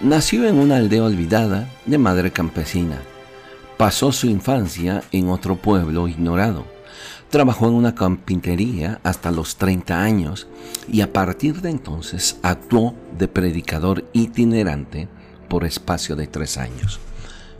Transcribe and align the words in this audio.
Nació 0.00 0.48
en 0.48 0.58
una 0.58 0.76
aldea 0.76 1.04
olvidada 1.04 1.68
de 1.86 1.98
madre 1.98 2.32
campesina. 2.32 3.00
Pasó 3.76 4.10
su 4.10 4.26
infancia 4.26 5.04
en 5.12 5.28
otro 5.28 5.54
pueblo 5.54 6.08
ignorado. 6.08 6.64
Trabajó 7.30 7.68
en 7.68 7.74
una 7.74 7.94
carpintería 7.94 9.00
hasta 9.04 9.30
los 9.30 9.56
30 9.56 10.02
años 10.02 10.48
y 10.88 11.00
a 11.00 11.12
partir 11.12 11.62
de 11.62 11.70
entonces 11.70 12.38
actuó 12.42 12.96
de 13.16 13.28
predicador 13.28 14.04
itinerante 14.12 15.08
por 15.48 15.64
espacio 15.64 16.16
de 16.16 16.26
tres 16.26 16.58
años. 16.58 16.98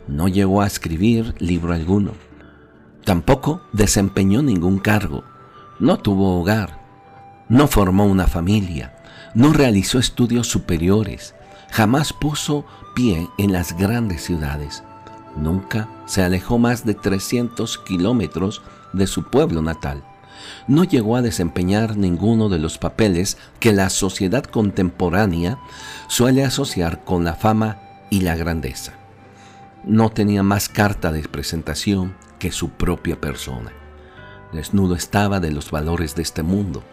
No 0.07 0.27
llegó 0.27 0.61
a 0.61 0.67
escribir 0.67 1.35
libro 1.39 1.73
alguno. 1.73 2.11
Tampoco 3.05 3.61
desempeñó 3.71 4.41
ningún 4.41 4.79
cargo. 4.79 5.23
No 5.79 5.97
tuvo 5.97 6.37
hogar. 6.37 6.81
No 7.47 7.67
formó 7.67 8.05
una 8.05 8.27
familia. 8.27 8.93
No 9.33 9.53
realizó 9.53 9.99
estudios 9.99 10.47
superiores 10.47 11.33
Jamás 11.71 12.13
puso 12.13 12.65
pie 12.93 13.29
en 13.37 13.51
las 13.51 13.77
grandes 13.77 14.23
ciudades. 14.23 14.83
Nunca 15.35 15.89
se 16.05 16.23
alejó 16.23 16.57
más 16.57 16.85
de 16.85 16.93
300 16.93 17.77
kilómetros 17.79 18.61
de 18.93 19.07
su 19.07 19.23
pueblo 19.29 19.61
natal. 19.61 20.03
No 20.67 20.83
llegó 20.83 21.15
a 21.15 21.21
desempeñar 21.21 21.97
ninguno 21.97 22.49
de 22.49 22.59
los 22.59 22.77
papeles 22.77 23.37
que 23.59 23.73
la 23.73 23.89
sociedad 23.89 24.43
contemporánea 24.43 25.59
suele 26.07 26.43
asociar 26.43 27.03
con 27.03 27.23
la 27.23 27.35
fama 27.35 27.79
y 28.09 28.21
la 28.21 28.35
grandeza. 28.35 28.93
No 29.83 30.09
tenía 30.09 30.43
más 30.43 30.69
carta 30.69 31.11
de 31.11 31.21
presentación 31.23 32.15
que 32.39 32.51
su 32.51 32.69
propia 32.69 33.19
persona. 33.19 33.71
Desnudo 34.53 34.95
estaba 34.95 35.39
de 35.39 35.51
los 35.51 35.71
valores 35.71 36.15
de 36.15 36.21
este 36.21 36.43
mundo 36.43 36.83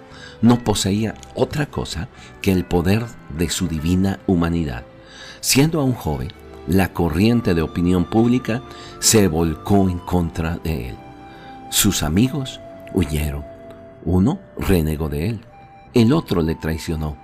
no 0.42 0.58
poseía 0.58 1.14
otra 1.34 1.66
cosa 1.66 2.08
que 2.42 2.52
el 2.52 2.64
poder 2.64 3.04
de 3.38 3.48
su 3.48 3.68
divina 3.68 4.18
humanidad. 4.26 4.82
Siendo 5.40 5.80
aún 5.80 5.94
joven, 5.94 6.32
la 6.66 6.92
corriente 6.92 7.54
de 7.54 7.62
opinión 7.62 8.04
pública 8.04 8.62
se 8.98 9.28
volcó 9.28 9.88
en 9.88 9.98
contra 9.98 10.56
de 10.58 10.90
él. 10.90 10.96
Sus 11.70 12.02
amigos 12.02 12.60
huyeron. 12.92 13.44
Uno 14.04 14.40
renegó 14.58 15.08
de 15.08 15.28
él, 15.28 15.40
el 15.94 16.12
otro 16.12 16.42
le 16.42 16.56
traicionó. 16.56 17.16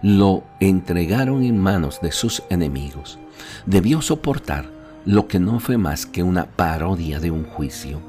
Lo 0.00 0.44
entregaron 0.60 1.42
en 1.42 1.58
manos 1.58 2.00
de 2.00 2.10
sus 2.10 2.42
enemigos. 2.48 3.18
Debió 3.66 4.00
soportar 4.00 4.70
lo 5.04 5.28
que 5.28 5.38
no 5.38 5.60
fue 5.60 5.76
más 5.76 6.06
que 6.06 6.22
una 6.22 6.46
parodia 6.46 7.20
de 7.20 7.30
un 7.30 7.44
juicio. 7.44 8.00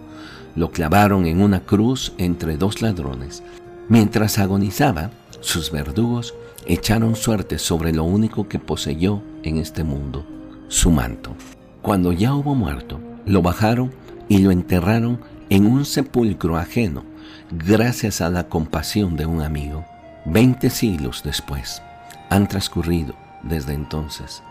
Lo 0.55 0.71
clavaron 0.71 1.25
en 1.25 1.41
una 1.41 1.61
cruz 1.61 2.13
entre 2.17 2.57
dos 2.57 2.81
ladrones 2.81 3.43
Mientras 3.89 4.39
agonizaba, 4.39 5.11
sus 5.41 5.69
verdugos 5.69 6.33
echaron 6.65 7.15
suerte 7.15 7.59
sobre 7.59 7.91
lo 7.91 8.05
único 8.05 8.47
que 8.47 8.57
poseyó 8.57 9.21
en 9.43 9.57
este 9.57 9.83
mundo, 9.83 10.25
su 10.69 10.89
manto. 10.89 11.35
Cuando 11.81 12.13
ya 12.13 12.33
hubo 12.33 12.55
muerto, 12.55 13.01
lo 13.25 13.41
bajaron 13.41 13.91
y 14.29 14.37
lo 14.37 14.51
enterraron 14.51 15.19
en 15.49 15.65
un 15.65 15.83
sepulcro 15.83 16.57
ajeno, 16.57 17.03
gracias 17.51 18.21
a 18.21 18.29
la 18.29 18.47
compasión 18.47 19.17
de 19.17 19.25
un 19.25 19.41
amigo. 19.41 19.85
Veinte 20.25 20.69
siglos 20.69 21.21
después 21.25 21.81
han 22.29 22.47
transcurrido 22.47 23.15
desde 23.43 23.73
entonces 23.73 24.41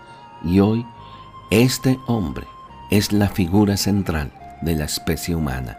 y 0.45 0.61
hoy 0.61 0.84
este 1.61 2.00
hombre 2.06 2.47
es 2.91 3.12
la 3.12 3.28
figura 3.28 3.77
central 3.77 4.33
de 4.62 4.75
la 4.75 4.86
especie 4.86 5.34
humana, 5.34 5.77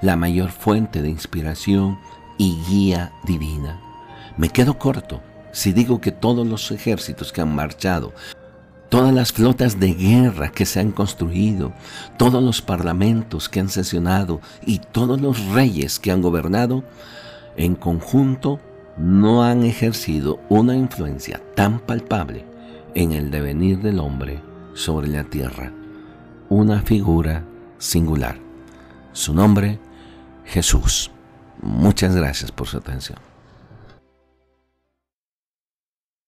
la 0.00 0.14
mayor 0.14 0.52
fuente 0.52 1.02
de 1.02 1.08
inspiración 1.08 1.98
y 2.36 2.56
guía 2.68 3.12
divina. 3.24 3.80
Me 4.36 4.48
quedo 4.48 4.78
corto 4.78 5.20
si 5.50 5.72
digo 5.72 6.00
que 6.00 6.12
todos 6.12 6.46
los 6.46 6.70
ejércitos 6.70 7.32
que 7.32 7.40
han 7.40 7.52
marchado, 7.52 8.12
todas 8.90 9.12
las 9.12 9.32
flotas 9.32 9.80
de 9.80 9.92
guerra 9.92 10.52
que 10.52 10.64
se 10.64 10.78
han 10.78 10.92
construido, 10.92 11.72
todos 12.16 12.40
los 12.40 12.62
parlamentos 12.62 13.48
que 13.48 13.58
han 13.58 13.70
sesionado 13.70 14.40
y 14.64 14.78
todos 14.78 15.20
los 15.20 15.46
reyes 15.46 15.98
que 15.98 16.12
han 16.12 16.22
gobernado, 16.22 16.84
en 17.56 17.74
conjunto 17.74 18.60
no 18.96 19.42
han 19.42 19.64
ejercido 19.64 20.38
una 20.48 20.76
influencia 20.76 21.42
tan 21.56 21.80
palpable 21.80 22.44
en 22.94 23.10
el 23.10 23.32
devenir 23.32 23.80
del 23.80 23.98
hombre 23.98 24.47
sobre 24.78 25.08
la 25.08 25.24
tierra. 25.24 25.72
Una 26.48 26.80
figura 26.80 27.44
singular. 27.78 28.38
Su 29.12 29.34
nombre, 29.34 29.80
Jesús. 30.44 31.10
Muchas 31.60 32.14
gracias 32.14 32.52
por 32.52 32.68
su 32.68 32.78
atención. 32.78 33.18